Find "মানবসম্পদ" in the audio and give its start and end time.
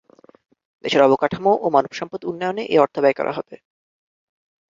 1.75-2.21